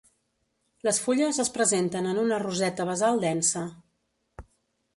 Les 0.87 0.99
fulles 1.07 1.39
es 1.43 1.51
presenten 1.57 2.07
en 2.13 2.21
una 2.23 2.39
roseta 2.45 2.87
basal 2.93 3.21
densa. 3.27 3.65